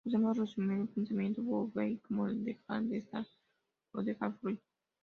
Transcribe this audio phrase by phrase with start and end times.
[0.03, 3.27] Podemos resumir el pensamiento Wu wei como el dejar estar
[3.93, 4.59] o dejar fluir.